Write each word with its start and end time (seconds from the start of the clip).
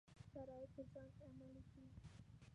شرایط 0.31 0.69
په 0.75 0.83
ځان 0.91 1.09
عملي 1.27 1.61
کړي. 1.69 1.87